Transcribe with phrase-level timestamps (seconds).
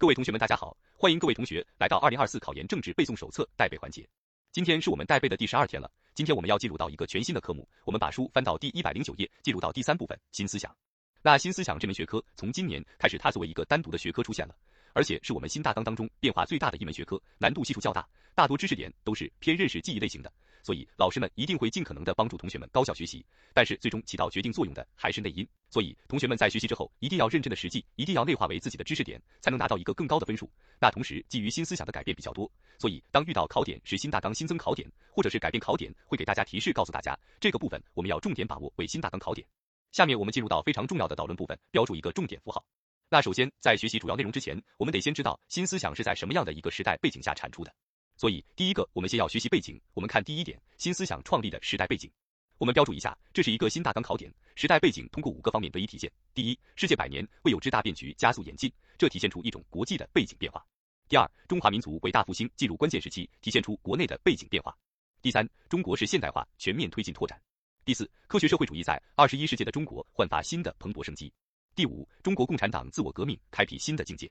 [0.00, 4.08] 各位同学们，大家好，欢迎各位同学来到二零二四考研政治背诵手册带背环节。
[4.52, 10.72] 今天是我们带背的第十二天了，今天我们要进入到一个全新的科目，我们把书翻到第一百零九页，进入到第三部分新思想。
[11.20, 14.54] 那新思想这门学科从今年开始，它作为一个单独的学科出现了，
[14.92, 20.32] 而且是我们新大纲当中变化最大的一门学科，难度系数较大，大多知识点都是偏认识记忆类型的。
[20.62, 25.46] 所以老师们一定会尽可能的帮助同学们高效学习，但是最终起到决定作用的还是内因。
[25.70, 30.50] 所以同学们在学习之后一定要认真的实际，一定要内化为自己的知识点，才能拿到一个更高的分数。
[30.80, 39.46] 那同时基于新思想的改变比较多，所以当遇到考点是新大纲新增考点，或者是改变考点，会给大家提示告诉大家这个部分我们要重点把握为新大纲考点。
[39.92, 42.64] 下面我们进入到非常重要的导论部分，标注一个重点符号。
[43.10, 47.72] 那首先在学习主要内容之前，我们得先知道新思想是在什么样的一个时代背景下产出的。
[48.18, 49.80] 所以，第一个，我们先要学习背景。
[49.94, 52.10] 我们看第一点，新思想创立的时代背景。
[52.58, 54.28] 我们标注一下，这是一个新大纲考点。
[54.56, 60.60] 时代背景通过五个方面得以体现：第一，世界百年未有之大变局加速演进，这体现出一种国际的背景变化；
[61.08, 64.72] 第二，中华民族伟大复兴进入关键时期，体现出国内的背景变化；
[65.22, 67.38] 第三，中国式现代化全面推进拓展；
[67.84, 71.30] 第四，科学社会主义在二十一世纪的中国焕发新的蓬勃生机；
[71.76, 74.28] 第五，中国共产党自我革命开辟新的境界。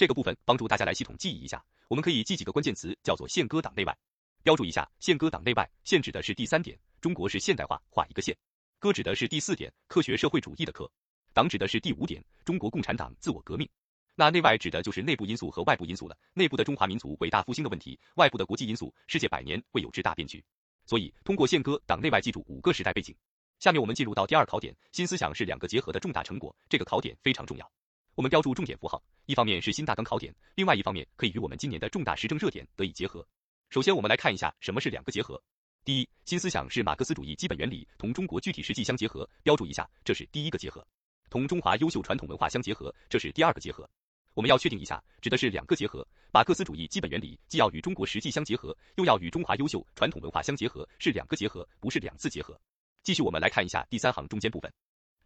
[0.00, 1.62] 这个部分帮助大家来系统记忆一下。
[1.86, 3.94] 我们可以记几个关键词，叫做宪歌党内外。
[4.42, 8.34] 标注一下，宪歌党内外，宪指的是第三点，中国是现代化，画一个线；
[8.78, 10.86] 歌指的是第四点，科学社会主义的科；
[11.34, 13.68] 党指的是第五点，中国共产党自我革命。
[14.14, 16.16] 那内外指的就是内部因素和外部因素了。
[16.32, 20.42] 内部的中华民族伟大复兴的问题，外部的国际因素，世界百年未有之大变局。
[20.86, 23.14] 所以通过宪歌党内外记住五个时代背景。
[23.58, 27.70] 下面我们进入到第二考点，新思想是两个结合的重大成果，这个考点非常重要。
[28.14, 33.26] 我们标注重点符号，一方面是新大纲考点，另外一方面可以与我们今年的重大时政热点得以结合。
[33.70, 35.40] 首先，我们来看一下什么是两个结合。
[35.84, 40.82] 第一，新思想是马克思主义基本原理同中国具体实际相结合，标注一下，这是第一个结合；
[41.30, 43.88] 同中华优秀传统文化相结合，这是第二个结合。
[44.34, 46.06] 我们要确定一下，指的是两个结合。
[46.32, 52.60] 马克思主义基本原理既要与中国实际相结合，又要与中华优秀传统文化相结合，是两个结合，不是两次结合。
[53.02, 54.70] 继续，我们来看一下第三行中间部分。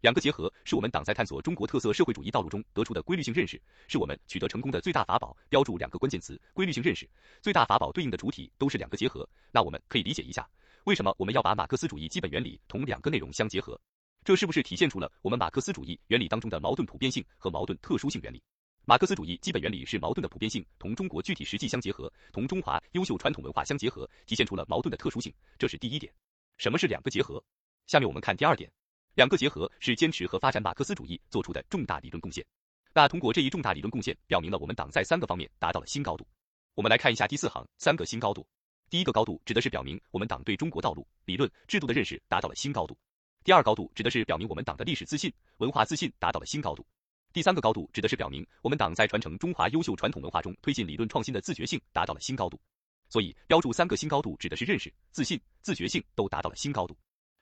[0.05, 5.35] 两个结合是我们党在探索中国特色社会主义道路中得出的规律性认识，是我们取得成功的最大法宝。
[5.49, 7.09] 标注两个关键词：规律性认识、
[7.41, 9.27] 最大法宝对应的主体都是两个结合。
[9.51, 10.47] 那我们可以理解一下，
[10.83, 13.81] 为什么我们要把马克思主义基本原理同两个内容相结合？
[14.23, 18.39] 这是不是体现出了我们马克思主义原理当中的矛盾普遍性和矛盾特殊性原理？
[18.85, 25.33] 马克思主义基本原理是矛盾的普遍性同中国具体实际相结合，同中华优秀传统文化相结合，体现出了矛盾的特殊性。
[25.57, 26.13] 这是第一点。
[26.59, 27.43] 什么是两个结合？
[27.87, 28.71] 下面我们看第二点。
[29.15, 32.45] 两个结合是坚持和发展马克思主义做出的重大理论贡献。
[32.93, 36.27] 那通过这一重大理论贡献，表明了我们党在三个方面达到了新高度。
[36.73, 38.45] 我们来看一下第四行，三个新高度。
[38.89, 42.97] 第一个高度指的是表明我们党对中国道路、理论、制度的认识达到了新高度。
[43.43, 46.85] 第二高度指的是表明我们党的历史自信、文化自信达到了新高度。
[47.31, 52.59] 第三个高度指的是表明我们党在传承中华优秀传统文化中推进理论创新的自觉性达到了新高度。
[53.07, 56.97] 所以标注三个新高度指的是认识、自信、自觉性都达到了新高度。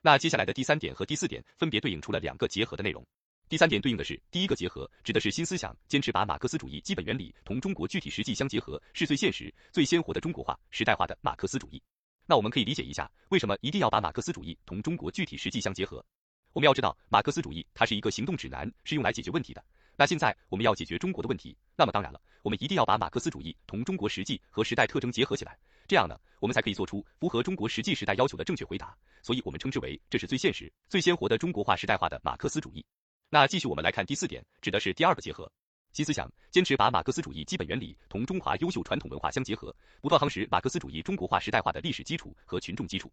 [0.06, 3.02] 那接下来的第三点和第四点分别对应出了两个结合的内容。
[3.48, 11.82] 第三点对应的是第一个结合，指的是新思想坚持把马克思主义基本原理同中国具体实际相结合，是最现实、最鲜活的中国化、时代化的马克思主义。
[12.26, 16.04] 那我们可以理解一下，为什么一定要把马克思主义同中国具体实际相结合？
[16.52, 19.64] 我们要知道，马克思主义它是一个行动指南，是用来解决问题的。
[19.96, 25.56] 那现在我们要解决中国的问题，那么当然了，我们一定要把马克思主义同中国实际和时代特征结合起来，
[25.86, 28.96] 这样呢，我们才可以做出符合中国实际时代要求的正确回答。
[29.22, 32.84] 所以，我们称之为这是最现实、最鲜活的中国化、时代化的马克思主义。
[33.30, 35.50] 那继续我们来看第四点，指的是第二个结合，
[35.92, 43.10] 新思想坚持把马克思主义基本原理同中华优秀传统文化相结合，不断夯实马克思主义中国化、时代化的历史基础和群众基础。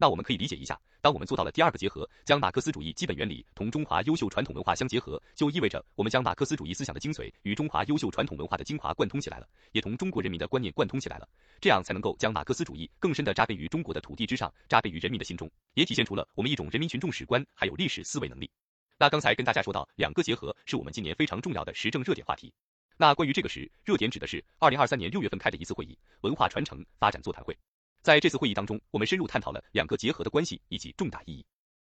[0.00, 11.28] 那我们可以理解一下，当我们做到了第二个结合，将马克思主义基本原理同中华优秀传统文化相结合，就意味着我们将马克思主义思想的精髓与中华优秀传统文化的精华贯通起来了，也同中国人民的观念贯通起来了。
[11.60, 18.50] 这样才能够将马克思主义更深地扎根于中国的土地之上，扎根于人民的心中，也体现出了我们一种人民群众史观还有历史思维能力。
[18.98, 22.50] 那刚才跟大家说到，两个结合是我们今年非常重要的时政热点话题。
[22.96, 27.54] 那关于这个时热点，指的是二零二三年六月份开的一次会议——文化传承发展座谈会。
[28.02, 31.44] 在这次会议当中，我们深入探讨了两个结合的关系以及重大意义。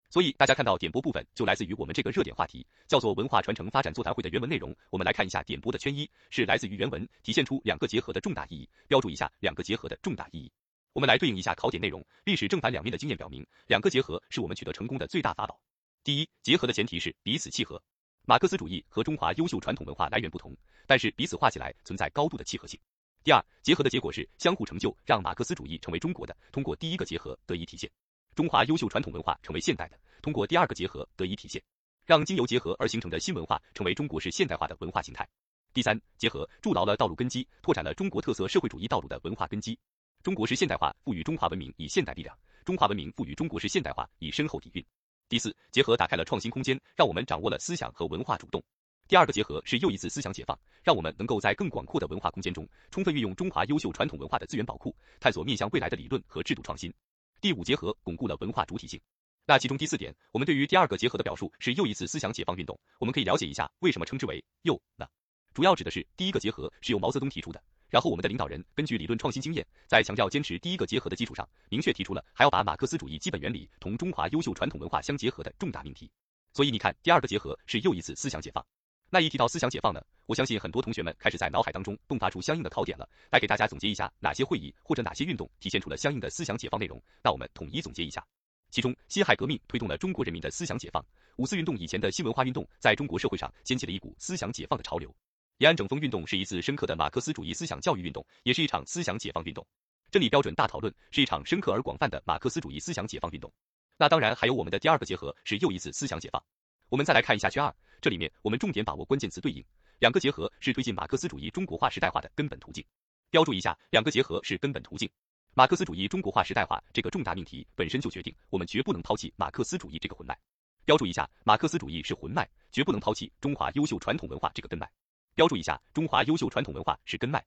[0.10, 4.76] 所以大家看到点播部分就来自于我们这个热点话题，叫做文化传承发展座谈会的原文内容。
[4.90, 8.70] 我们来看一下点播的圈一，是来自于原文，体现出两个结合的重大意义。
[8.90, 10.52] 标注一下两个结合的重大意义。
[10.92, 15.58] 我们来对应一下考点内容，历史正反两面的经验表明，两个结合是我们取得成功的最大法宝。
[16.04, 17.82] 第一，结合的前提是彼此契合。
[18.26, 20.54] 马克思主义和中华优秀传统文化来源不同，
[20.86, 22.78] 但是彼此画起来存在高度的契合性。
[23.24, 27.88] 第二，结合的结果是相互成就，让马克思主义成为中国的，通过第一个结合得以体现；
[28.34, 31.62] 中华优秀传统文化成为现代的，通过第二个结合得以体现；
[32.04, 35.28] 让经由结合而形成的新文化成为中国式现代化的文化形态。
[35.72, 39.78] 第三，结合筑牢了道路根基，拓展了中国特色社会主义道路的文化根基。
[40.24, 42.36] 中国式现代化赋予中华文明以现代力量，
[42.66, 44.84] 中华文明赋予中国式现代化以深厚底蕴。
[45.30, 48.64] 第四，结合打开了创新空间，让我们掌握了思想和文化主动。
[49.12, 56.94] 第二个结合是又一次思想解放，让我们能够在更广阔的文化空间中，充分运用中华优秀传统文化的资源宝库，探索面向未来的理论和制度创新。
[57.42, 58.98] 第五结合巩固了文化主体性。
[59.46, 62.80] 那其中第四点，我们对于第二个结合的表述是又一次思想解放运动。
[63.00, 65.06] 我们可以了解一下为什么称之为又呢？
[65.54, 76.10] 主要指的是第一个结合是由毛泽东提出的，然后我们的领导人根据理论创新经验，在强调坚持第一个结合的基础上，明确提出了还要把马克思主义基本原理同中华优秀传统文化相结合的重大命题。
[76.54, 78.66] 所以你看，第二个结合是又一次思想解放。
[79.14, 83.06] 那一提到思想解放呢，我相信很多同学们开始在脑海当中迸发出相应的考点了。
[83.30, 86.98] 来给大家总结一下，哪些会议或者哪些运动体现出了相应的思想解放内容？
[87.22, 88.26] 那我们统一总结一下。
[88.70, 91.04] 其中，辛亥革命推动了中国人民的思想解放；
[91.36, 95.10] 五四运动以前的新文化运动，在中国社会上掀起了一股思想解放的潮流；
[95.58, 99.62] 延安整风运动是一次深刻的马克思主义思想教育运动，也是一场思想解放运动；
[100.10, 103.52] 真理标准大讨论是一场深刻而广泛的马克思主义思想解放运动。
[103.98, 106.42] 那当然还有我们的第二个结合，是又一次思想解放。
[106.92, 109.64] 我们再来看一下圈二，这里面我们重点把握关键词对应，
[110.00, 112.86] 两个结合是推进马克思主义中国化时代化的根本途径。
[113.30, 115.10] 标注一下，两个结合是根本途径。
[115.54, 120.38] 马克思主义中国化时代化这个重大命题本身就决定，我们绝不能抛弃马克思主义这个魂脉。
[120.84, 124.86] 标注一下，马克思主义是魂脉，绝不能抛弃中华优秀传统文化这个根脉。
[125.34, 127.42] 标注一下，中华优秀传统文化是根脉，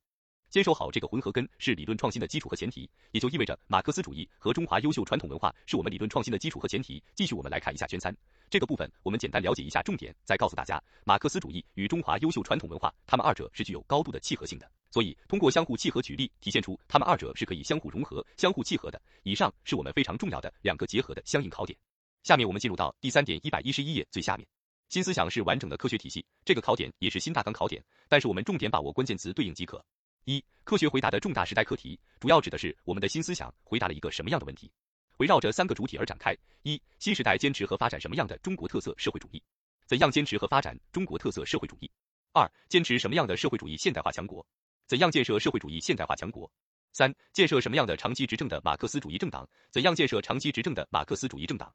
[0.55, 7.03] 坚守好这个魂和根是理论创新的基础和前提，也就意味着马克思主义和中华优秀传统文化是我们理论创新的基础和前提。
[7.17, 8.17] 继续，我们来看一下圈三
[8.49, 14.71] 这个部分，我们简单了解一下重点，再告诉大家，马克思主义与中华优秀传统文化，它们二者是具有高度的契合性的。
[14.93, 19.03] 所以，通过相互契合举例，体现出它们二者是可以相互融合、相互契合的。
[19.25, 21.77] 以上是我们非常重要的两个结合的相应考点。
[22.23, 24.47] 下面我们进入到第三点一百一十一页最下面，
[24.89, 26.25] 新思想是完整的科学体系。
[26.45, 29.85] 这个考点也是新大纲考点，但是我们重点把握关键词对应即可。
[30.25, 34.73] 一、科学回答的重大时代课题，主要指的是我们的新思想回答了一个什么样的问题？
[35.19, 39.43] 围绕着三个主体而展开：一、新时代坚持和发展什么样的中国特色社会主义？
[39.87, 41.91] 怎样坚持和发展中国特色社会主义？
[42.32, 44.44] 二、坚持什么样的社会主义现代化强国？
[44.87, 46.50] 怎样建设社会主义现代化强国？
[46.93, 49.47] 三、建设什么样的长期执政的马克思主义政党？
[49.70, 51.70] 怎样建设长期执政的马克思主义政党？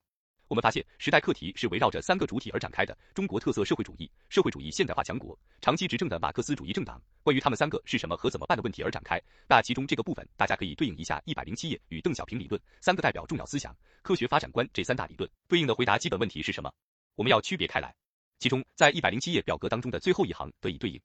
[0.49, 6.99] 我们发现，时代课题是围绕着三个主体而展开的：中国特色社会主义、社会主义现代化强国、长期执政的马克思主义政党。
[7.21, 9.21] 关于他们三个是什么和怎么办的问题而展开。
[9.47, 16.73] 那其中这个部分，大家可以对应一下一百零七页与邓小平理论、三个代表重要思想、科学发展观这三大理论对应的回答基本问题是什么？
[17.13, 17.93] 我们要区别开来。
[18.39, 20.99] 其中，在一百零七页表格当中的最后一行得以对应。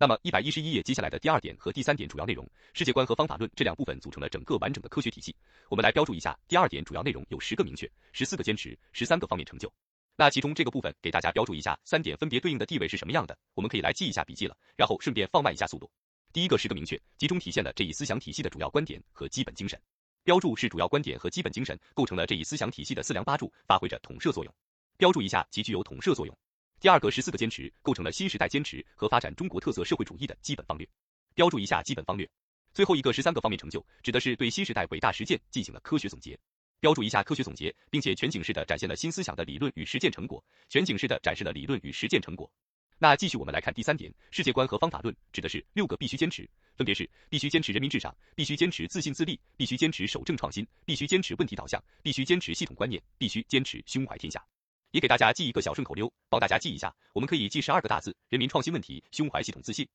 [0.00, 5.34] 那么一百一十一页接下来的第二点和第三点主要内容，世界观和方法论这两部分组成了整个完整的科学体系。
[5.68, 9.72] 我们来标注一下，第二点主要内容有十个明确，十四个坚持，十三个方面成就。
[10.14, 13.36] 那其中这个部分给大家标注一下，三点分别对应的地位是什么样的？
[13.54, 15.90] 我们可以来记一下笔记了，然后顺便放慢一下速度。
[16.32, 19.80] 第一个十个明确，集中体现了这一思想体系的主要观点和基本精神。
[20.22, 24.54] 标注是主要观点和基本精神构成了这一思想体系的四梁八柱，发挥着统摄作用。
[24.96, 26.38] 标注一下，其具有统摄作用。
[26.80, 30.88] 第二个十四个坚持构成了新时代坚持和发展中国特色社会主义的基本方略，
[31.34, 32.28] 标注一下基本方略。
[32.72, 36.38] 最后一个十三个方面成就，指的是对新时代伟大实践进行了科学总结，
[36.78, 42.48] 标注一下科学总结，并且全景式的展现了新思想的理论与实践成果，全景式的展示了理论与实践成果。
[42.96, 54.44] 那继续我们来看第三点，世界观和方法论指的是六个必须坚持，分别是必须坚持人民至上，必须坚持自信自立，必须坚持守正创新，必须坚持问题导向，必须坚持系统观念，必须坚持胸怀天下。
[54.90, 56.94] 也给大家记一个小顺口溜，帮大家记一下。
[57.12, 59.86] 我们可以记十二个大字：人民创新问题，胸怀系统自信。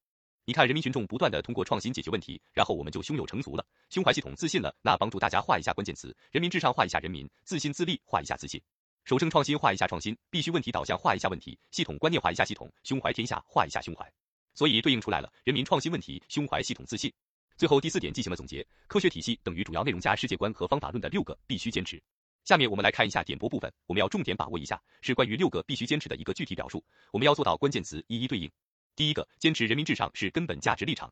[0.45, 4.75] 你看，人民群众不断的通过创新解决问题，然后我们就胸有成竹了，胸怀系统自信了。
[4.81, 8.61] 那帮助大家画一下关键词：人民至上画一下人民，自信自立画一下自信，
[9.05, 14.05] 守正创新画一下创新，必须问题导向画一下问题，系统观念画一下系统，胸怀天下画一下胸怀。
[14.53, 17.11] 所以对应出来了，人民创新问题，胸怀系统自信。
[17.55, 22.01] 最后第四点进行了总结，科学体系等于主要内容加世界观和方法论的六个必须坚持。
[22.45, 28.51] 下面我们来看一下点播部分，我们要重点把握一下，是关于六个必须坚持的一个具体表述，我们要做到关键词一一对应。
[28.97, 31.11] 第一个，坚持人民至上是根本价值立场。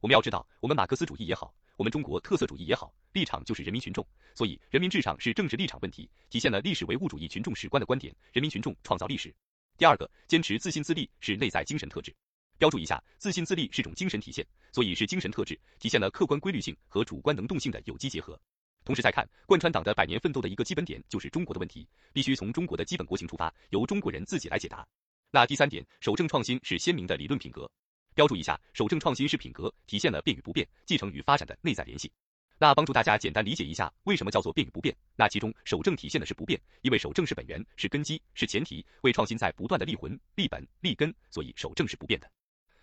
[0.00, 9.32] 我们要知道，我们马克思主义也好，我们中国特色主义也好，立场就是人民群众，所以人民至上是政治立场问题，体现了历史唯物主义群众史观的观点，人民群众创造历史。
[9.78, 12.12] 第二个，坚持自信自立是内在精神特质，
[12.58, 18.36] 标注一下，自信自立是种精神体现，所以是精神特质，体现了客观规律性和主观能动性的有机结合。
[18.84, 24.86] 同时再看，贯穿党的百年奋斗的一个基本点就是中国的问题，必须从中国的基本国情出发，由中国人自己来解答。
[25.30, 27.70] 那第三点，守正创新是鲜明的理论品格，
[28.14, 32.10] 标注一下，守正创新是品格，体现了变与不变、继承与发展的内在联系。
[32.58, 34.94] 那帮助大家简单理解一下，为什么叫做变与不变？
[35.16, 42.30] 那其中守正体现的是不变，因为守正是本源，是根基，是前提，为创新在不断的立魂、立本、立根，所以守正是不变的。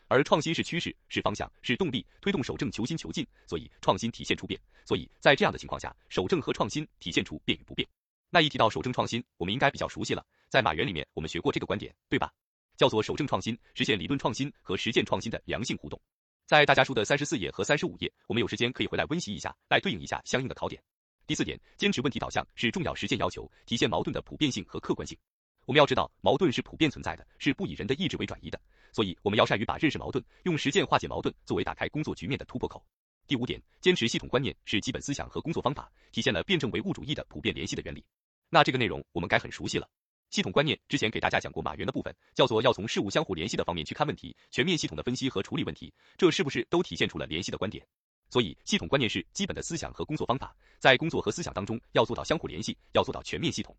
[0.10, 4.60] 而创新是趋势，是方向，是动力，推动守正求新求进，所以创新体现出变。
[4.84, 7.88] 所以在这样的情况下，守正和创新体现出变与不变。
[8.32, 12.32] 那一提到守正创新，我们应该比较熟悉了，在马原里面我们学过这个观点，对吧？
[12.76, 16.02] 叫做守正创新，实现理论创新和实践创新的良性互动。
[16.48, 20.82] 在大家书的三十四页和三十五页，我们有时间可以回来温习一下，来对应一下相应的考点。
[21.28, 25.16] 第四点，坚持问题导向是重要实践要求，体现矛盾的普遍性和客观性。
[25.66, 28.60] 我们要知道，矛盾是普遍存在的，是不以人的意志为转移的，
[28.92, 32.84] 所以我们要善于把认识矛盾，用实践化解矛盾作为打开工作局面的突破口。
[33.28, 38.04] 第五点，坚持系统观念是基本思想和工作方法，体现了辩证唯物主义的普遍联系的原理。
[38.50, 39.88] 那这个内容我们该很熟悉了。
[40.32, 47.86] 系统观念之前给大家讲过马原的部分，叫做要从事物相互联系的方面去看问题，全面系统的分析和处理问题，这是不是都体现出了联系的观点？
[48.32, 53.76] 所以系统观念是基本的思想和工作方法，在工作和思想当中要做到相互联系，要做到全面系统。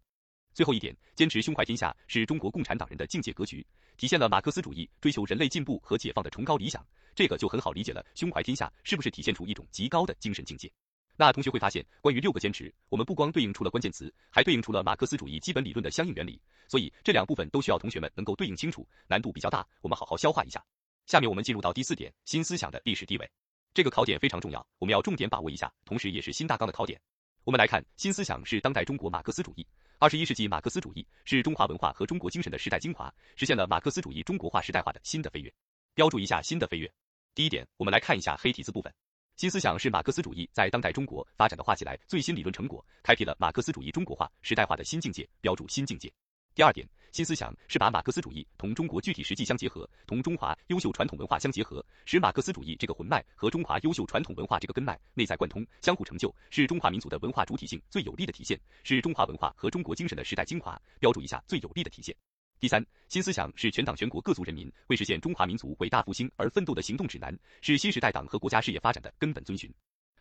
[0.60, 8.04] 最后一点，坚持胸怀天下是中国共产党人的境界格局，体现了马克思主义追求人类进步和解放的崇高理想，这个就很好理解了。
[8.14, 10.70] 胸怀天下是不是体现出一种极高的精神境界？
[11.16, 16.38] 那同学会发现，关于六个坚持，我们不光对应出了关键词，还对应出了马克思主义基本理论的相应原理。
[16.68, 20.62] 所以这两部分都需要同学们能够对应清楚，难度比较大，我们好好消化一下。
[21.06, 23.26] 下面我们进入到第四点，新思想的历史地位。
[23.72, 27.00] 这个考点非常重要，我们要重点把握一下，同时也是新大纲的考点。
[27.44, 29.66] 我们来看，新思想是当代中国马克思主义，
[30.02, 35.52] 二十一世纪马克思主义是中华文化和中国精神的时代精华，实现了马克思主义中国化时代化的新的飞跃。
[35.92, 36.90] 标注一下新的飞跃。
[37.34, 38.90] 第一点，我们来看一下黑体字部分。
[39.36, 46.10] 新思想是马克思主义在当代中国发展的画起来最新理论成果，开辟了马克思主义中国化时代化的新境界，标注新境界。
[46.54, 62.14] 第二点，新思想是把马克思主义同中国具体实际相结合，同中华优秀传统文化相结合，使马克思主义这个魂脉和中华优秀传统文化这个根脉内在贯通，相互成就，是中华民族的文化主体性最有力的体现，是中华文化和中国精神的时代精华，标注一下最有力的体现。
[62.60, 69.72] 第三，新思想是全党全国各族人民为实现中华民族伟大复兴而奋斗的行动指南，是新时代党和国家事业发展的根本遵循。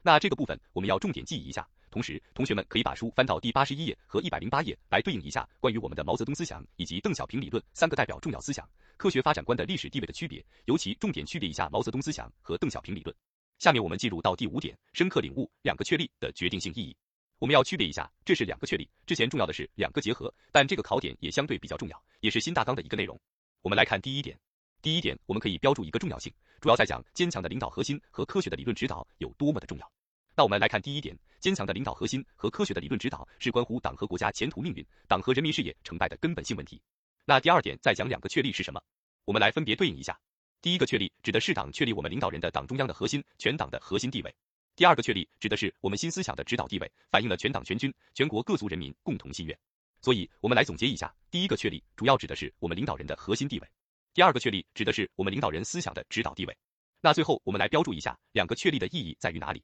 [0.01, 8.67] 那这个部分我们要重点记忆一下，同时同学们可以把书翻到第八十一页和一百零八页来对应一下关于我们的毛泽东思想以及邓小平理论三个代表重要思想
[8.98, 13.15] 科学发展观的历史地位的区别，尤其重点区别一下毛泽东思想和邓小平理论。
[13.58, 16.96] 下面我们进入到第五点，深刻领悟两个确立的决定性意义。
[17.39, 18.89] 我们要区别一下，这是两个确立。
[19.05, 23.17] 之前重要的是两个结合，但这个考点也相对比较重要，也是新大纲的一个内容。
[23.62, 24.38] 我们来看第一点，
[24.81, 29.91] 第一点我们可以标注一个重要性，主要在讲坚强的领导核心和科学的理论指导有多么的重要。
[30.39, 36.81] 那我们来看第一点，坚强的领导核心和科学的理论指导是关乎党和国家前途命运、党和人民事业成败的根本性问题。
[37.25, 38.81] 那第二点再讲两个确立是什么？
[39.25, 40.17] 我们来分别对应一下。
[40.62, 44.34] 第一个确立指的是党确立我们领导人的党中央的核心、全党的核心地位。
[44.77, 49.60] 第二个确立指的是我们新思想的指导地位，反映了全党全军全国各族人民共同心愿。
[50.01, 53.67] 所以，我们来总结一下：第一个确立主要指的是我们领导人的核心地位；
[54.13, 56.58] 第二个确立指的是我们领导人思想的指导地位。
[57.01, 59.62] 那最后，我们来标注一下两个确立的意义在于哪里？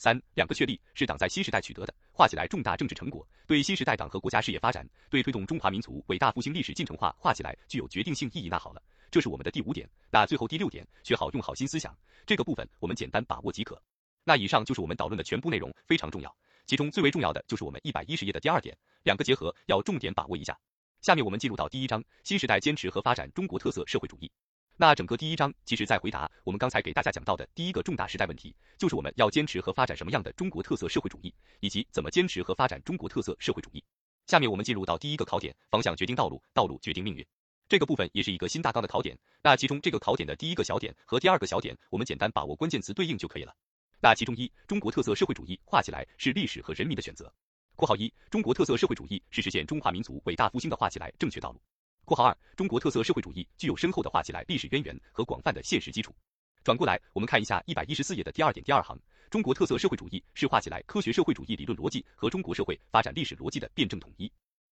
[0.00, 8.48] 三，两个确立是党在新时代取得的，画起来重大政治成果，对新时代党和国家事业发展，对推动中华民族伟大复兴历史进程化画起来具有决定性意义。
[8.48, 9.86] 那好了，这是我们的第五点。
[10.10, 13.78] 那最后第六点，学好用好新思想这个部分，我们简单把握即可。
[14.24, 16.34] 那以上就是我们导论的全部内容，非常重要。
[16.64, 20.58] 其中最为重要的就是我们一百一十页的第二点，两个结合要重点把握一下。
[21.02, 24.32] 下面我们进入到第一章，新时代坚持和发展中国特色社会主义。
[24.80, 33.84] 那整个第一章其实在回答我们刚才给大家讲到的第一个重大时代问题，就是我们要坚持和发展什么样的中国特色社会主义，以及怎么坚持和发展中国特色社会主义。
[34.26, 37.22] 下面我们进入到第一个考点，方向决定道路，道路决定命运。
[37.68, 39.14] 这个部分也是一个新大纲的考点。
[39.42, 43.54] 那其中这个考点的第一个小点和第二个小点，我们简单把握关键词对应就可以了。
[44.00, 47.30] 那其中一，中国特色社会主义画起来是历史和人民的选择。
[47.76, 51.60] 括号一，中国特色社会主义是实现中华民族伟大复兴的画起来正确道路。
[52.10, 56.12] 括号二，中国特色社会主义具有深厚的画起来历史渊源和广泛的现实基础。
[56.64, 58.98] 转过来，我们看一下一百一十四页的第二点第二行，
[59.30, 64.28] 中国特色社会主义是画起来科学社会主义理论逻辑和中国社会发展历史逻辑的辩证统一。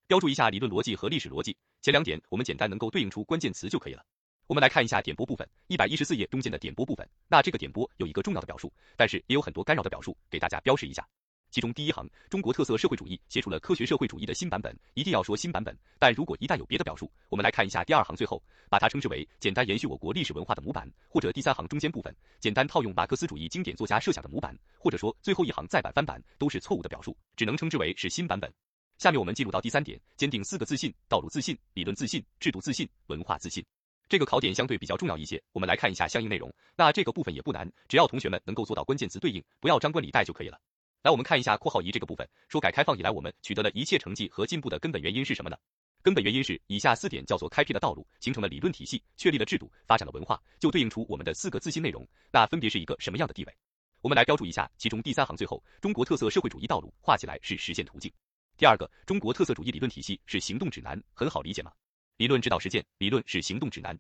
[0.08, 4.04] 标注一下理论逻辑和历史逻辑，前两点我们简单能够对应出关键词就可以了。
[4.48, 7.08] 我们来看一下点播部分，一百一十四页中间的点播部分。
[7.28, 11.06] 那这个点播有一个重要的表述，但是也有很多干扰的表述，给大家标示一下。
[11.50, 15.76] 其中第一行，中国特色社会主义写出了科学社会主义的新版本，一定要说新版本。
[15.98, 28.52] 但如果一旦有别的表述，我们来看一下第二行最后，把它称之为简单延续我国历史文化的模板，或者第三行中间部分，简单套用马克思主义经典作家设想的模板，或者说最后一行再版翻版，都是错误的表述，只能称之为是新版本。
[28.98, 33.64] 下面我们进入到第三点，坚定四个自信：道路自信、理论自信、制度自信、文化自信。
[34.08, 36.52] 这个考点相对比较重要一些，我们来看一下相应内容。
[36.76, 40.58] 那这个部分也不难，只要同学们能够做到关键词对应，不要张冠李戴就可以了。
[41.02, 45.56] 来，我们看一下括号一这个部分，说改开放以来我们取得了一切成绩和进步的根本原因是什么呢？
[46.02, 52.04] 根本原因是以下四点叫做开辟了道路，形成了理论体系，确立了制度，发展了文化，就对应出我们的四个自信内容。
[52.32, 53.56] 那分别是一个什么样的地位？
[54.00, 58.12] 我们来标注一下，其中第三行最后，中国特色社会主义道路画起来是实现途径。
[58.56, 61.70] 第二个，中国特色主义理论体系是行动指南，很好理解吗？
[62.16, 63.96] 理论指导实践，理论是行动指南。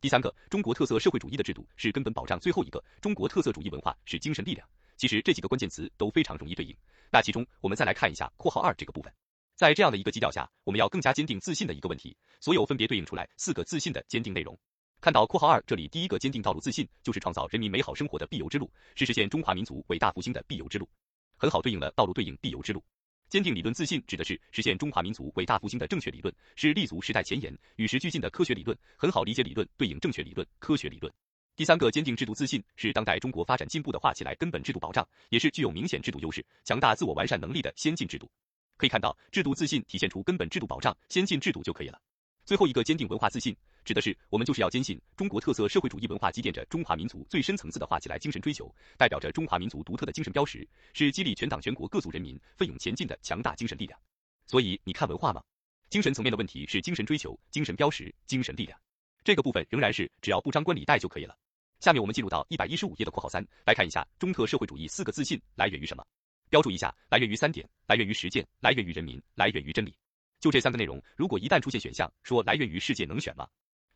[0.00, 2.38] 第三个，中国特色社会主义的制度是根本保障。
[2.38, 4.68] 最后一个，中国特色主义文化是精神力量。
[4.96, 6.76] 其实这几个关键词都非常容易对应。
[7.10, 9.12] 那其中，我们再来看一下括号二这个部分。
[9.54, 14.58] 在这样的一个基调下，我们要更加坚定自信的一个问题，所有分别对应出来四个自信的坚定内容。
[15.00, 20.88] 看到括号二这里，第一个坚定道路自信就是创造人民美好生活的必由之路，是实现中华民族伟大复兴的必由之路，
[21.36, 22.84] 很好对应了道路对应必由之路。
[23.28, 31.12] 坚定理论自信指的是实现中华民族伟大复兴的正确理论，是立足时代前沿、与时俱进的科学理论，很好理解理论对应正确理论、科学理论。
[31.56, 38.30] 第三个坚定制度自信是当代中国发展进步的画起来根本制度保障，也是具有明显制度优势、强大自我完善能力的先进制度。
[38.76, 41.98] 可以看到，制度自信体现出根本制度保障、先进制度就可以了。
[42.44, 53.98] 最后一个坚定文化自信，指的是我们就是要坚信中国特色社会主义文化积淀着中华民族最深层次的画起来精神追求，代表着中华民族独特的精神标识，是激励全党全国各族人民奋勇前进的强大精神力量。
[54.46, 55.42] 所以你看文化吗？
[55.88, 58.78] 精神层面的问题是精神追求、精神标识、精神力量，
[59.24, 61.34] 这个部分仍然是只要不张冠李戴就可以了。
[61.80, 66.04] 下面我们进入到一百一十五页的括号三，来看一下中特社会主义四个自信来源于什么。
[66.48, 69.94] 标注一下，来源于三点：来源于实践，来源于人民，来源于真理。
[70.40, 73.48] 就这三个内容，如果一旦出现选项说来源于世界，能选吗？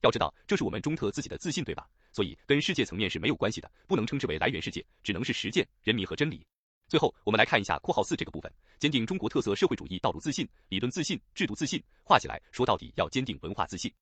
[0.03, 1.87] 要知道，这是我们中特自己的自信，对吧？
[2.13, 6.45] 所以跟世界层面是没有关系的，不能称之为来源世界，只能是实践、人民和真理。
[6.89, 11.81] 最后，我们来看一下括号四这个部分：坚定中国特色社会主义道路自信、理论自信、制度自信。
[12.03, 13.93] 画起来说到底要坚定文化自信。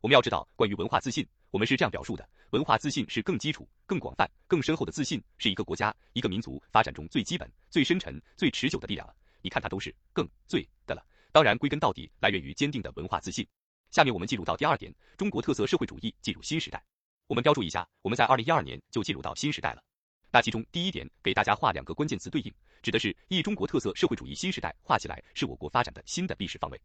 [0.00, 2.28] 我们要知道，关于文化自信，我们是这样表述的。
[2.50, 9.14] 文化自信是更基础、更广泛、更深厚的自信，是一个国家、一个民族发展中最基本、最深沉、最持久的力量了。
[9.42, 11.04] 你看它都是更、最的了。
[11.32, 13.46] 当然，归根到底来源于坚定的文化自信。
[13.90, 16.82] 下面我们进入到第二点，中国特色社会主义进入新时代。
[17.26, 19.82] 我们标注一下，我们在二零一二年就进入到新时代了。
[20.30, 22.52] 那其中第一点，给大家画两个关键词对应，
[22.82, 26.80] 指的是一中国特色社会主义新时代，画起来是我国发展的新的历史方位。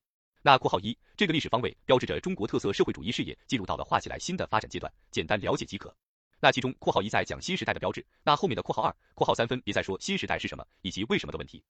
[0.45, 5.95] 那括号一这个历史方位标志着中国特色社会主义事业进入到了画起来新的发展阶段，简单了解即可。
[6.41, 11.63] 那其中括号一在讲新时代的标志，那后面的括号二、括号三分别在说新时代是什么以及为什么的问题。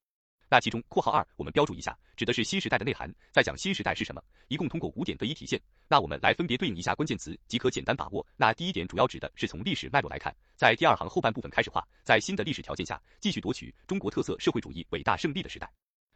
[0.50, 5.60] 那其中括号二我们标注一下，指的是新时代的内涵，在讲新时代是什么，一共通过五点得以体现。
[5.88, 8.26] 那我们来分别对应一下关键词，即可简单把握。
[8.36, 15.70] 那第一点主要指的是从历史脉络来看，在第二行后半部分开始画，在新的历史条件下继续夺取中国特色社会主义伟大胜利的时代。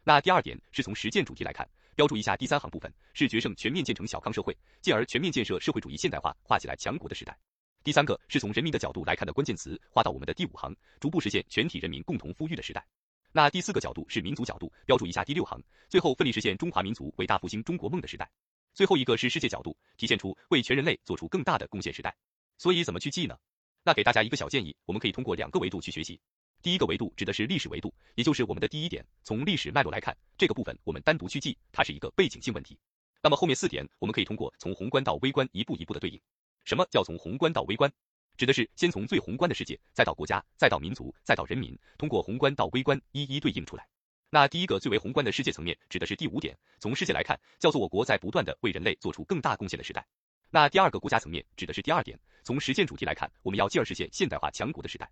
[0.09, 1.69] 那第二点是从实践主题来看。
[1.93, 7.37] 标注一下第三行部分是决胜全面建成小康社会，进而全面建设社会主义现代化，化起来强国的时代。
[7.83, 12.83] 第三个是从人民的角度来看的关键词，划到我们的第五行，逐步实现全体人民共同富裕的时代。
[13.31, 18.27] 那第四个角度是民族角度，标注一下第六行，最后奋力实现中华民族伟大复兴中国梦的时代。
[18.73, 22.17] 最后一个是世界角度，体现出为全人类做出更大的贡献时代。
[22.57, 23.37] 所以怎么去记呢？
[23.83, 26.19] 那给大家一个小建议，我们可以通过两个维度去学习。
[26.61, 29.05] 第一个维度指的是历史维度，也就是我们的第一点。
[29.23, 32.77] 从历史脉络来看，这个部分我们单独去记，它是一个背景性问题。
[33.23, 36.19] 那么后面四点，我们可以通过从宏观到微观一步一步的对应。
[36.65, 37.91] 什么叫从宏观到微观？
[38.37, 43.87] 指的是先从最宏观的世界，再到国家，再到民族，再到人民，通过宏观到微观一一对应出来。
[44.29, 50.05] 那第一个最为宏观的世界层面，指的是第五点，从世界来看，叫做我国在不断的为人类做出更大贡献的时代。
[50.51, 55.09] 那第二个国家层面，指的是第二点，从实践主题来看，我们要进而实现现代化强国的时代。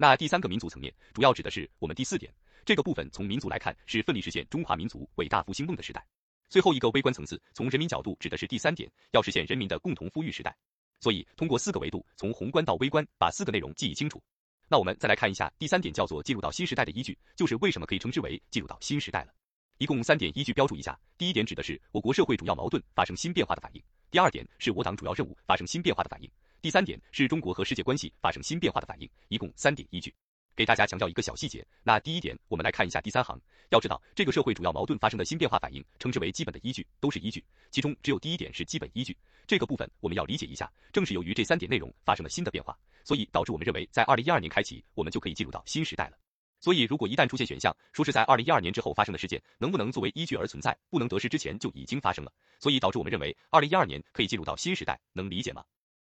[0.00, 2.32] 那第三个民族层面，主要指的是我们第四点，
[2.64, 6.06] 这个部分从民族来看是奋力实现中华民族伟大复兴梦的时代。
[6.48, 10.56] 最后一个微观层次，从人民角度指的是第三点，要实现人民的共同富裕时代。
[11.00, 14.22] 所以通过四个维度，从宏观到微观，把四个内容记忆清楚。
[14.68, 19.34] 那我们再来看一下第三点，叫做进入到新时代的依据，就是为什么可以称之为进入到新时代了。
[19.78, 23.82] 一共三点依据标注一下，第一点指的是我国社会主要矛盾发生新变化的反应，
[24.12, 26.30] 第二点是我党主要任务发生新变化的反应。
[26.60, 30.12] 第三点是中国和世界关系发生新变化的反应，一共三点依据。
[30.56, 33.40] 给大家强调一个小细节，那第一点，我们来看一下第三行。
[33.70, 39.16] 要知道，这个社会主要矛盾发生的新变化反应，称之为基本的依据，都是依据，其中只有第一点是基本依据。
[39.46, 46.18] 这个部分我们要理解一下，正是由于这三点内容发生了新的变化，所以导致我们认为在二零一二年开启，我们就可以进入到新时代了。
[46.58, 55.62] 所以，如果一旦出现选项说是在二零一二年之后发生的事件，能不能作为依据而存在，不能得失之前就已经发生了，所以导致我们认为二零一二年可以进入到新时代，能理解吗？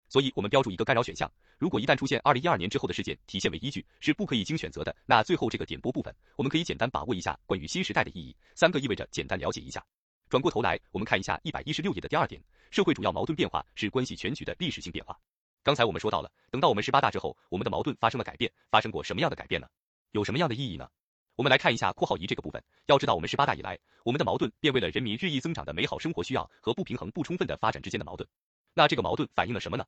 [0.09, 1.29] 所以，我们标注一个干扰选项。
[1.57, 4.95] 如果一旦出现二零一二年之后的事件体现为依据，是不可以经选择的。
[5.05, 8.35] 那最后这个点播部分，我们可以简单把握一下关于新时代的意义。
[8.55, 9.83] 三个意味着简单了解一下。
[10.29, 12.41] 转过头来，我们看一下一百一十六页的第二点，
[12.71, 15.17] 社会主要矛盾变化是关系全局的历史性变化。
[15.63, 19.67] 刚才我们说到了，等到我们十八大之后，我们的矛盾发生了改变，发生过什么样的改变呢？
[20.11, 20.87] 有什么样的意义呢？
[21.35, 22.63] 我们来看一下括号一这个部分。
[22.85, 28.27] 要知道，我们十八大以来，我们的矛盾便为了人民日益增长的美好生活需要和不平衡不充分的发展之间的矛盾。
[28.73, 29.85] 那这个矛盾反映了什么呢？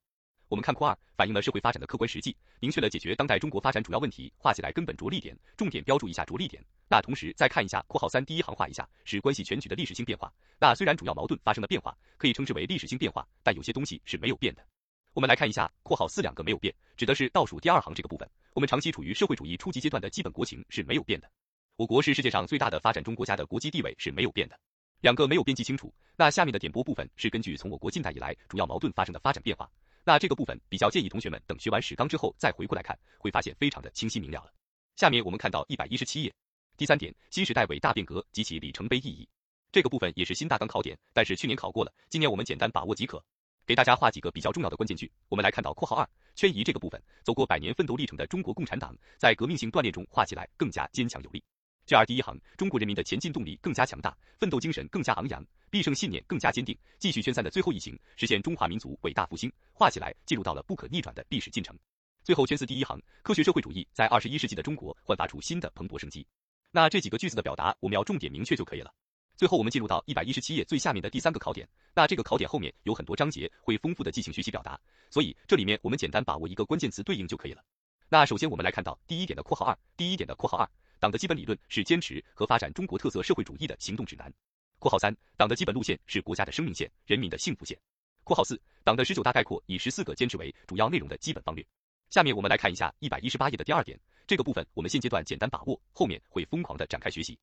[0.49, 6.59] 我们看括二，反映了社会发展的客观实际，明确了解决当代中国发展主要问题，画起来根本着力点，重点标注一下着力点。
[6.89, 10.33] 那同时再看一下括号三第一行画一下，是关系全局的历史性变化。
[10.59, 14.65] 那虽然主要矛盾发生了变化，可以称之为历史性变化，但有些东西是没有变的。
[15.13, 18.27] 我们来看一下括号四两个没有变，指的是倒数第二行这个部分。
[18.55, 21.29] 我们长期处于社会主义初级阶段的基本国情是没有变的。
[21.75, 24.59] 我国是世界上最大的发展中国家的国际地位是没有变的，
[25.01, 25.93] 两个没有编辑清楚。
[26.15, 29.69] 那下面的点播部分是根据从我国近代以来主要矛盾发生的发展变化。
[30.03, 34.51] 那这个部分比较建议同学们等学完史纲之后再回过来看，会发现非常的清晰明了了。
[34.95, 36.33] 下面我们看到一百一十七页，
[36.77, 39.27] 第三点，新时代伟大变革及其里程碑意义。
[39.71, 43.23] 这个部分也是新大纲考点，但是去年考过了，今年我们简单把握即可。
[43.67, 45.11] 给大家画几个比较重要的关键句。
[45.27, 51.43] 我们来看到括号二圈移这个部分，走过百年奋斗历程的中国共产党，在革命性锻炼中画起来更加坚强有力。
[51.89, 61.75] 卷二第一行，中国人民的前进动力更加强大，奋斗精神更加昂扬，必胜信念更加坚定，继续宣三的最后一行，实现中华民族伟大复兴，画起来进入到了不可逆转的历史进程。
[62.23, 66.23] 最后圈四第一行，科学社会主义在二十一世纪的中国焕发出新的蓬勃生机。
[66.69, 68.93] 那这几个句子的表达，我们要重点明确就可以了。
[69.35, 77.63] 最后我们进入到一百一十七页最下面的第三个考点，那这个考点后面有很多章节会丰富的进行学习表达，所以这里面我们简单把握一个关键词对应就可以了。
[78.09, 80.69] 那首先我们来看到第一点的括号二，第一点的括号二。
[80.99, 84.31] 党的基本理论是坚持和发展中国特色社会主义的行动指南。
[84.79, 87.77] 括号三，党的基本路线是国家的生命线、人民的幸福线。
[88.23, 91.65] 括号四，党的十九大概括以十四个坚持为主要内容的基本方略。
[92.09, 97.37] 下面我们来看一下一百一十八页的第二点，这个部分我们现阶段简单把握，后面会疯狂的展开学习。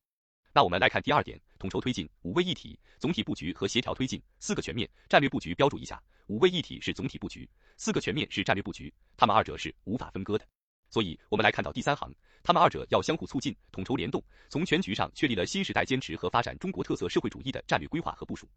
[0.53, 10.45] 那我们来看第二点，统筹推进五位一体、总体布局和协调推进四个全面战略布局，标注一下，五位一体是总体布局，四个全面是战略布局，它们二者是无法分割的。
[10.89, 18.49] 所以，我们来看到第三行，他们二者要相互促进、统筹联动，从全局上确立了新时代坚持和发展中国特色社会主义的战略规划和部署。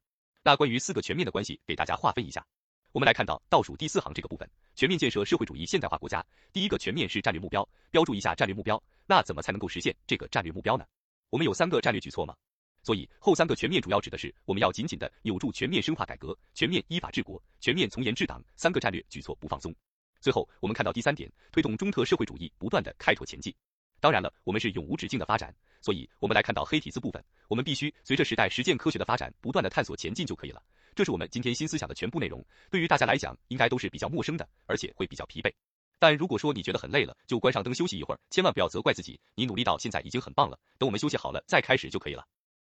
[0.42, 2.44] 那关于四个全面的关系，给大家划分一下。
[2.92, 8.82] 我们来看到倒数第四行这个部分，全面建设社会主义现代化国家，第一个全面是战略目标，标注一下战略目标。
[9.06, 10.84] 那怎么才能够实现这个战略目标呢？
[11.28, 12.34] 我们有三个战略举措吗？
[12.82, 19.74] 所以后三个全面主要指的是我们要紧紧的扭住全面深化改革、全面依法治国、全面从严治党三个战略举措不放松。
[20.20, 23.54] 最后，我们看到第三点，推动中特社会主义不断的开拓前进。
[24.00, 30.62] 当然了，我们是永无止境的发展，所以我们来看到黑体字部分，我们必须随着时代实践科学的发展，不断的探索前进就可以了。
[30.94, 32.44] 这是我们今天新思想的全部内容。
[32.70, 35.52] 对于大家来讲，应该都是比较陌生的，而且会比较疲惫。
[35.98, 40.58] 但如果说你觉得很累了，就关上灯休息一会儿，千万不要责怪自己，你努力到现在已经很棒了。
[40.78, 42.26] 等我们休息好了再开始就可以了。